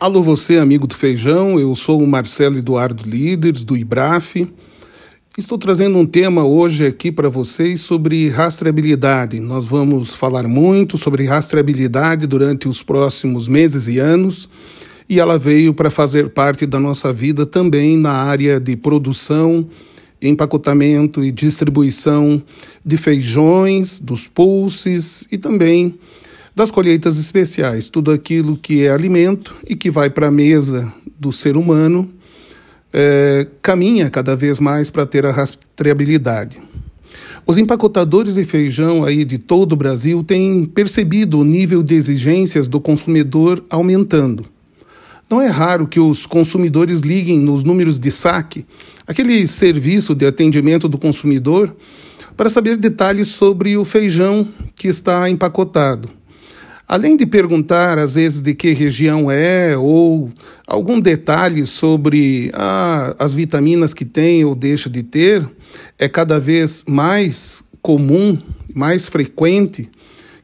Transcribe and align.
Alô, 0.00 0.22
você, 0.22 0.56
amigo 0.56 0.86
do 0.86 0.94
feijão. 0.94 1.60
Eu 1.60 1.76
sou 1.76 2.02
o 2.02 2.06
Marcelo 2.06 2.56
Eduardo 2.56 3.04
Líderes, 3.06 3.64
do 3.64 3.76
IBRAF. 3.76 4.48
Estou 5.36 5.58
trazendo 5.58 5.98
um 5.98 6.06
tema 6.06 6.42
hoje 6.42 6.86
aqui 6.86 7.12
para 7.12 7.28
vocês 7.28 7.82
sobre 7.82 8.30
rastreabilidade. 8.30 9.40
Nós 9.40 9.66
vamos 9.66 10.14
falar 10.14 10.48
muito 10.48 10.96
sobre 10.96 11.26
rastreabilidade 11.26 12.26
durante 12.26 12.66
os 12.66 12.82
próximos 12.82 13.46
meses 13.46 13.88
e 13.88 13.98
anos, 13.98 14.48
e 15.06 15.20
ela 15.20 15.38
veio 15.38 15.74
para 15.74 15.90
fazer 15.90 16.30
parte 16.30 16.64
da 16.64 16.80
nossa 16.80 17.12
vida 17.12 17.44
também 17.44 17.98
na 17.98 18.12
área 18.12 18.58
de 18.58 18.76
produção, 18.76 19.68
empacotamento 20.22 21.22
e 21.22 21.30
distribuição 21.30 22.42
de 22.82 22.96
feijões, 22.96 24.00
dos 24.00 24.26
pulses 24.26 25.28
e 25.30 25.36
também 25.36 25.94
das 26.54 26.70
colheitas 26.70 27.18
especiais, 27.18 27.88
tudo 27.88 28.10
aquilo 28.10 28.56
que 28.56 28.84
é 28.84 28.90
alimento 28.90 29.54
e 29.68 29.76
que 29.76 29.90
vai 29.90 30.10
para 30.10 30.28
a 30.28 30.30
mesa 30.30 30.92
do 31.18 31.32
ser 31.32 31.56
humano, 31.56 32.10
é, 32.92 33.46
caminha 33.62 34.10
cada 34.10 34.34
vez 34.34 34.58
mais 34.58 34.90
para 34.90 35.06
ter 35.06 35.24
a 35.24 35.30
rastreabilidade. 35.30 36.58
Os 37.46 37.58
empacotadores 37.58 38.34
de 38.34 38.44
feijão 38.44 39.04
aí 39.04 39.24
de 39.24 39.38
todo 39.38 39.72
o 39.72 39.76
Brasil 39.76 40.22
têm 40.22 40.64
percebido 40.64 41.38
o 41.38 41.44
nível 41.44 41.82
de 41.82 41.94
exigências 41.94 42.68
do 42.68 42.80
consumidor 42.80 43.64
aumentando. 43.70 44.44
Não 45.28 45.40
é 45.40 45.46
raro 45.46 45.86
que 45.86 46.00
os 46.00 46.26
consumidores 46.26 47.00
liguem 47.00 47.38
nos 47.38 47.62
números 47.62 47.98
de 47.98 48.10
saque, 48.10 48.66
aquele 49.06 49.46
serviço 49.46 50.14
de 50.14 50.26
atendimento 50.26 50.88
do 50.88 50.98
consumidor, 50.98 51.74
para 52.36 52.48
saber 52.48 52.76
detalhes 52.76 53.28
sobre 53.28 53.76
o 53.76 53.84
feijão 53.84 54.48
que 54.74 54.88
está 54.88 55.28
empacotado. 55.28 56.10
Além 56.92 57.16
de 57.16 57.24
perguntar, 57.24 58.00
às 58.00 58.16
vezes, 58.16 58.40
de 58.40 58.52
que 58.52 58.72
região 58.72 59.30
é 59.30 59.76
ou 59.78 60.28
algum 60.66 60.98
detalhe 60.98 61.64
sobre 61.64 62.50
ah, 62.52 63.14
as 63.16 63.32
vitaminas 63.32 63.94
que 63.94 64.04
tem 64.04 64.44
ou 64.44 64.56
deixa 64.56 64.90
de 64.90 65.04
ter, 65.04 65.48
é 65.96 66.08
cada 66.08 66.40
vez 66.40 66.82
mais 66.88 67.62
comum, 67.80 68.36
mais 68.74 69.08
frequente, 69.08 69.88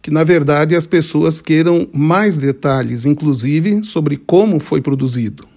que 0.01 0.09
na 0.09 0.23
verdade 0.23 0.77
as 0.77 0.87
pessoas 0.87 1.41
queiram 1.41 1.89
mais 1.93 2.37
detalhes, 2.37 3.05
inclusive 3.05 3.83
sobre 3.83 4.17
como 4.17 4.61
foi 4.61 4.81
produzido. 4.81 5.49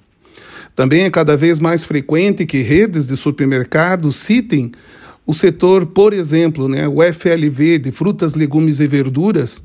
Também 0.75 1.03
é 1.03 1.11
cada 1.11 1.37
vez 1.37 1.59
mais 1.59 1.85
frequente 1.85 2.47
que 2.47 2.63
redes 2.63 3.05
de 3.05 3.15
supermercados 3.15 4.15
citem 4.15 4.71
o 5.23 5.35
setor, 5.35 5.85
por 5.85 6.13
exemplo, 6.13 6.67
né, 6.67 6.87
o 6.87 7.03
FLV 7.03 7.77
de 7.77 7.91
frutas, 7.91 8.33
legumes 8.33 8.79
e 8.79 8.87
verduras 8.87 9.61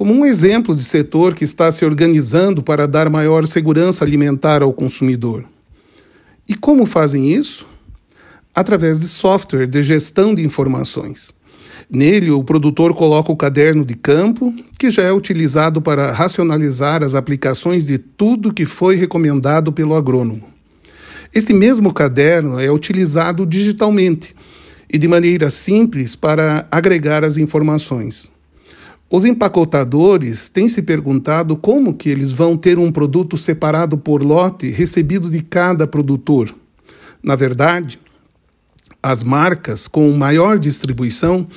como 0.00 0.14
um 0.14 0.24
exemplo 0.24 0.74
de 0.74 0.82
setor 0.82 1.34
que 1.34 1.44
está 1.44 1.70
se 1.70 1.84
organizando 1.84 2.62
para 2.62 2.88
dar 2.88 3.10
maior 3.10 3.46
segurança 3.46 4.02
alimentar 4.02 4.62
ao 4.62 4.72
consumidor. 4.72 5.44
E 6.48 6.54
como 6.54 6.86
fazem 6.86 7.30
isso? 7.30 7.68
Através 8.54 8.98
de 8.98 9.06
software 9.06 9.66
de 9.66 9.82
gestão 9.82 10.34
de 10.34 10.42
informações. 10.42 11.34
Nele, 11.90 12.30
o 12.30 12.42
produtor 12.42 12.94
coloca 12.94 13.30
o 13.30 13.36
caderno 13.36 13.84
de 13.84 13.94
campo, 13.94 14.54
que 14.78 14.88
já 14.88 15.02
é 15.02 15.12
utilizado 15.12 15.82
para 15.82 16.12
racionalizar 16.12 17.02
as 17.02 17.14
aplicações 17.14 17.86
de 17.86 17.98
tudo 17.98 18.54
que 18.54 18.64
foi 18.64 18.96
recomendado 18.96 19.70
pelo 19.70 19.94
agrônomo. 19.94 20.48
Esse 21.34 21.52
mesmo 21.52 21.92
caderno 21.92 22.58
é 22.58 22.72
utilizado 22.72 23.44
digitalmente 23.44 24.34
e 24.90 24.96
de 24.96 25.06
maneira 25.06 25.50
simples 25.50 26.16
para 26.16 26.66
agregar 26.70 27.22
as 27.22 27.36
informações. 27.36 28.29
Os 29.12 29.24
empacotadores 29.24 30.48
têm 30.48 30.68
se 30.68 30.82
perguntado 30.82 31.56
como 31.56 31.94
que 31.94 32.08
eles 32.08 32.30
vão 32.30 32.56
ter 32.56 32.78
um 32.78 32.92
produto 32.92 33.36
separado 33.36 33.98
por 33.98 34.22
lote 34.22 34.70
recebido 34.70 35.28
de 35.28 35.42
cada 35.42 35.84
produtor. 35.84 36.54
Na 37.20 37.34
verdade, 37.34 37.98
as 39.02 39.24
marcas 39.24 39.88
com 39.88 40.08
maior 40.12 40.60
distribuição 40.60 41.48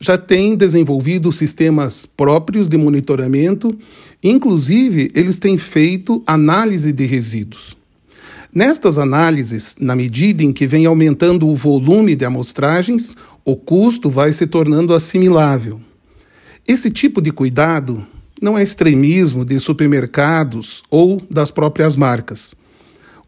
já 0.00 0.18
têm 0.18 0.56
desenvolvido 0.56 1.30
sistemas 1.30 2.04
próprios 2.04 2.68
de 2.68 2.76
monitoramento, 2.76 3.78
inclusive 4.20 5.08
eles 5.14 5.38
têm 5.38 5.56
feito 5.56 6.24
análise 6.26 6.92
de 6.92 7.06
resíduos. 7.06 7.76
Nestas 8.52 8.98
análises, 8.98 9.76
na 9.78 9.94
medida 9.94 10.42
em 10.42 10.52
que 10.52 10.66
vem 10.66 10.86
aumentando 10.86 11.46
o 11.46 11.54
volume 11.54 12.16
de 12.16 12.24
amostragens, 12.24 13.14
o 13.44 13.54
custo 13.54 14.10
vai 14.10 14.32
se 14.32 14.46
tornando 14.46 14.92
assimilável. 14.92 15.85
Esse 16.68 16.90
tipo 16.90 17.22
de 17.22 17.30
cuidado 17.30 18.04
não 18.42 18.58
é 18.58 18.62
extremismo 18.62 19.44
de 19.44 19.60
supermercados 19.60 20.82
ou 20.90 21.22
das 21.30 21.48
próprias 21.48 21.94
marcas. 21.94 22.56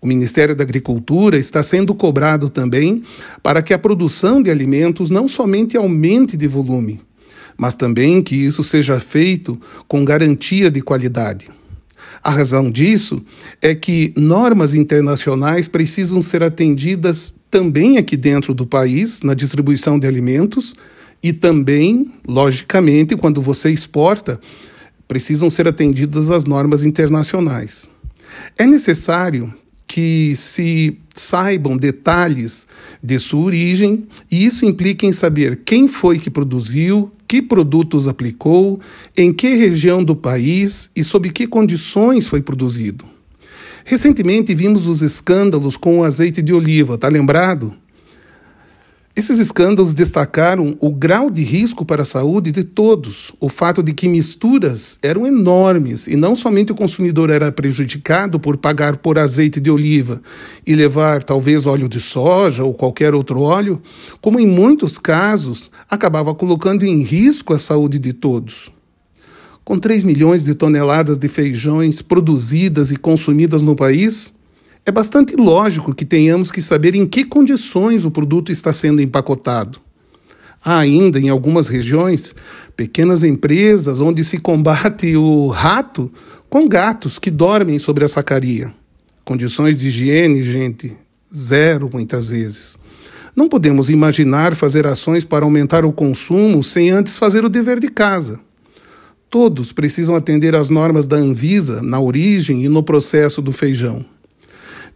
O 0.01 0.09
Ministério 0.09 0.57
da 0.57 0.65
Agricultura 0.65 1.39
está 1.39 1.63
sendo 1.63 1.95
cobrado 1.95 2.51
também 2.51 3.05
para 3.41 3.63
que 3.63 3.73
a 3.73 3.79
produção 3.79 4.43
de 4.43 4.51
alimentos 4.51 5.09
não 5.09 5.29
somente 5.29 5.77
aumente 5.77 6.37
de 6.37 6.49
volume, 6.49 7.01
mas 7.57 7.77
também 7.77 8.21
que 8.23 8.35
isso 8.35 8.65
seja 8.65 8.99
feito 8.99 9.57
com 9.87 10.05
garantia 10.05 10.69
de 10.69 10.83
qualidade. 10.83 11.49
A 12.25 12.31
razão 12.31 12.69
disso 12.69 13.25
é 13.63 13.73
que 13.73 14.13
normas 14.17 14.75
internacionais 14.75 15.69
precisam 15.69 16.21
ser 16.21 16.43
atendidas 16.43 17.37
também 17.49 17.99
aqui 17.99 18.17
dentro 18.17 18.53
do 18.53 18.67
país, 18.67 19.23
na 19.23 19.33
distribuição 19.33 19.97
de 19.97 20.09
alimentos, 20.09 20.75
e 21.23 21.33
também, 21.33 22.11
logicamente, 22.27 23.17
quando 23.17 23.43
você 23.43 23.71
exporta, 23.71 24.41
precisam 25.07 25.49
ser 25.49 25.67
atendidas 25.67 26.31
as 26.31 26.45
normas 26.45 26.85
internacionais. 26.85 27.89
É 28.59 28.67
necessário 28.67 29.53
que 29.87 30.35
se 30.37 30.99
saibam 31.15 31.77
detalhes 31.77 32.69
de 33.03 33.19
sua 33.19 33.41
origem, 33.41 34.07
e 34.31 34.45
isso 34.45 34.67
implica 34.67 35.07
em 35.07 35.13
saber 35.13 35.63
quem 35.65 35.89
foi 35.89 36.19
que 36.19 36.31
produziu, 36.31 37.11
que 37.27 37.41
produtos 37.41 38.07
aplicou, 38.07 38.81
em 39.17 39.33
que 39.33 39.55
região 39.55 40.05
do 40.05 40.15
país 40.15 40.91
e 40.95 41.03
sob 41.03 41.31
que 41.31 41.47
condições 41.47 42.29
foi 42.29 42.43
produzido. 42.43 43.05
Recentemente 43.85 44.55
vimos 44.55 44.87
os 44.87 45.01
escândalos 45.01 45.77
com 45.77 45.99
o 45.99 46.05
azeite 46.05 46.43
de 46.43 46.53
oliva, 46.53 46.99
tá 46.99 47.09
lembrado? 47.09 47.75
Esses 49.19 49.41
escândalos 49.41 49.95
destacaram 49.95 50.77
o 50.79 50.93
grau 50.93 51.29
de 51.29 51.43
risco 51.43 51.85
para 51.85 52.03
a 52.03 52.05
saúde 52.05 52.53
de 52.53 52.63
todos, 52.63 53.33
o 53.41 53.49
fato 53.49 53.83
de 53.83 53.93
que 53.93 54.09
misturas 54.09 54.97
eram 55.03 55.27
enormes 55.27 56.07
e 56.07 56.15
não 56.15 56.37
somente 56.37 56.71
o 56.71 56.75
consumidor 56.77 57.29
era 57.29 57.51
prejudicado 57.51 58.39
por 58.39 58.57
pagar 58.59 58.99
por 58.99 59.19
azeite 59.19 59.59
de 59.61 59.73
oliva 59.73 60.23
e 60.65 60.73
levar 60.77 61.25
talvez 61.25 61.67
óleo 61.67 61.89
de 61.89 62.01
soja 62.01 62.63
ou 62.63 62.73
qualquer 62.73 63.13
outro 63.13 63.41
óleo, 63.41 63.83
como 64.21 64.39
em 64.39 64.47
muitos 64.47 64.99
casos 64.99 65.69
acabava 65.91 66.33
colocando 66.33 66.87
em 66.87 67.03
risco 67.03 67.53
a 67.53 67.59
saúde 67.59 67.99
de 67.99 68.13
todos. 68.13 68.71
Com 69.65 69.81
3 69.81 70.05
milhões 70.05 70.45
de 70.45 70.55
toneladas 70.55 71.19
de 71.19 71.27
feijões 71.27 72.01
produzidas 72.01 72.93
e 72.93 72.97
consumidas 72.97 73.63
no 73.63 73.75
país, 73.75 74.33
é 74.89 74.91
bastante 74.91 75.37
lógico 75.37 75.95
que 75.95 76.03
tenhamos 76.03 76.51
que 76.51 76.63
saber 76.63 76.95
em 76.95 77.07
que 77.07 77.23
condições 77.23 78.07
o 78.07 78.11
produto 78.11 78.51
está 78.51 78.73
sendo 78.73 79.03
empacotado. 79.03 79.79
Há 80.65 80.79
ainda, 80.79 81.21
em 81.21 81.29
algumas 81.29 81.69
regiões, 81.69 82.35
pequenas 82.75 83.23
empresas 83.23 84.01
onde 84.01 84.25
se 84.25 84.39
combate 84.39 85.15
o 85.15 85.49
rato 85.49 86.11
com 86.49 86.67
gatos 86.67 87.19
que 87.19 87.31
dormem 87.31 87.79
sobre 87.79 88.03
a 88.03 88.09
sacaria. 88.09 88.73
Condições 89.27 89.79
de 89.79 89.89
higiene, 89.89 90.43
gente, 90.43 90.97
zero 91.37 91.91
muitas 91.93 92.31
vezes. 92.31 92.75
Não 93.37 93.47
podemos 93.47 93.91
imaginar 93.91 94.55
fazer 94.55 94.87
ações 94.87 95.23
para 95.23 95.45
aumentar 95.45 95.85
o 95.85 95.93
consumo 95.93 96.65
sem 96.65 96.89
antes 96.89 97.19
fazer 97.19 97.45
o 97.45 97.51
dever 97.51 97.79
de 97.79 97.89
casa. 97.89 98.41
Todos 99.29 99.71
precisam 99.71 100.17
atender 100.17 100.57
às 100.57 100.71
normas 100.71 101.07
da 101.07 101.17
Anvisa 101.17 101.83
na 101.83 102.01
origem 102.01 102.65
e 102.65 102.71
no 102.71 102.83
processo 102.83 103.43
do 103.43 103.53
feijão. 103.53 104.03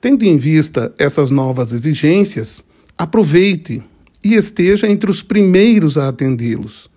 Tendo 0.03 0.25
em 0.25 0.37
vista 0.37 0.93
essas 0.99 1.31
novas 1.31 1.73
exigências, 1.73 2.61
aproveite 2.99 3.81
e 4.25 4.35
esteja 4.35 4.89
entre 4.89 5.09
os 5.09 5.23
primeiros 5.23 5.97
a 5.97 6.09
atendê-los. 6.09 6.91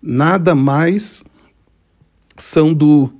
Nada 0.00 0.54
mais 0.54 1.24
são 2.38 2.72
do 2.72 3.06
uh, 3.06 3.12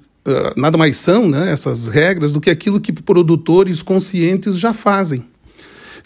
nada 0.57 0.79
mais 0.79 0.99
são, 0.99 1.29
né, 1.29 1.51
essas 1.51 1.89
regras 1.89 2.33
do 2.33 2.41
que 2.41 2.49
aquilo 2.49 2.81
que 2.81 2.93
produtores 2.93 3.83
conscientes 3.83 4.57
já 4.57 4.73
fazem. 4.73 5.25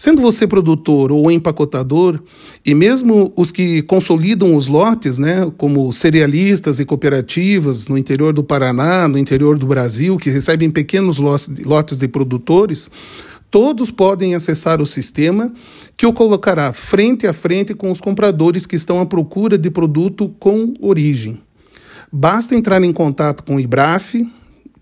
Sendo 0.00 0.20
você 0.23 0.47
produtor 0.47 1.12
ou 1.12 1.31
empacotador, 1.31 2.23
e 2.64 2.75
mesmo 2.75 3.31
os 3.37 3.52
que 3.52 3.82
consolidam 3.82 4.56
os 4.56 4.67
lotes, 4.67 5.19
né, 5.19 5.52
como 5.58 5.93
cerealistas 5.93 6.81
e 6.81 6.87
cooperativas 6.87 7.87
no 7.87 7.99
interior 7.99 8.32
do 8.32 8.43
Paraná, 8.43 9.06
no 9.06 9.19
interior 9.19 9.58
do 9.58 9.67
Brasil, 9.67 10.17
que 10.17 10.31
recebem 10.31 10.70
pequenos 10.70 11.19
lotes 11.19 11.99
de 11.99 12.08
produtores, 12.08 12.91
todos 13.50 13.91
podem 13.91 14.35
acessar 14.35 14.81
o 14.81 14.87
sistema 14.87 15.52
que 15.99 16.06
o 16.06 16.14
colocará 16.14 16.73
frente 16.73 17.26
a 17.26 17.35
frente 17.35 17.75
com 17.75 17.93
os 17.93 18.00
compradores 18.00 18.64
que 18.64 18.76
estão 18.76 19.02
à 19.02 19.06
procura 19.06 19.58
de 19.58 19.70
produto 19.70 20.35
com 20.41 20.73
origem. 20.81 21.43
Basta 22.11 22.56
entrar 22.56 22.82
em 22.82 22.93
contato 22.94 23.44
com 23.44 23.56
o 23.56 23.61
IBRAF 23.61 24.26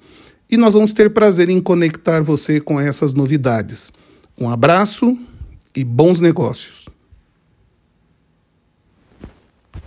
E 0.51 0.57
nós 0.57 0.73
vamos 0.73 0.95
ter 0.95 1.11
prazer 1.11 1.51
em 1.51 1.61
conectar 1.61 2.23
você 2.23 2.59
com 2.59 2.81
essas 2.81 3.13
novidades. 3.13 3.93
Um 4.41 4.49
abraço 4.49 5.19
e 5.77 5.85
bons 5.85 6.21
negócios. 6.21 6.84